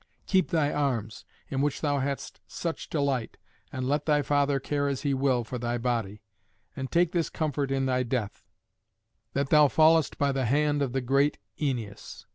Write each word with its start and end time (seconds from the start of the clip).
Keep 0.25 0.49
thy 0.49 0.71
arms, 0.73 1.25
in 1.49 1.61
which 1.61 1.81
thou 1.81 1.99
hadst 1.99 2.39
such 2.47 2.89
delight, 2.89 3.37
and 3.71 3.87
let 3.87 4.07
thy 4.07 4.23
father 4.23 4.59
care 4.59 4.87
as 4.87 5.03
he 5.03 5.13
will 5.13 5.43
for 5.43 5.59
thy 5.59 5.77
body; 5.77 6.23
and 6.75 6.91
take 6.91 7.11
this 7.11 7.29
comfort 7.29 7.69
in 7.69 7.85
thy 7.85 8.01
death, 8.01 8.41
that 9.33 9.49
thou 9.51 9.67
fallest 9.67 10.17
by 10.17 10.31
the 10.31 10.45
hand 10.45 10.81
of 10.81 10.93
the 10.93 11.01
great 11.01 11.37
Æneas." 11.59 12.25